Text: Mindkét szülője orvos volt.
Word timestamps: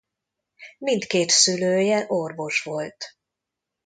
Mindkét 0.77 1.29
szülője 1.29 2.05
orvos 2.07 2.61
volt. 2.63 3.17